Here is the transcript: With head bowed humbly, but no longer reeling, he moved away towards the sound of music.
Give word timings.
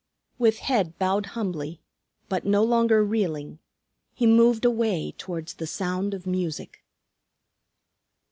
With 0.39 0.57
head 0.65 0.97
bowed 0.97 1.27
humbly, 1.37 1.79
but 2.27 2.43
no 2.43 2.63
longer 2.63 3.05
reeling, 3.05 3.59
he 4.15 4.25
moved 4.25 4.65
away 4.65 5.13
towards 5.15 5.53
the 5.53 5.67
sound 5.67 6.15
of 6.15 6.25
music. 6.25 6.83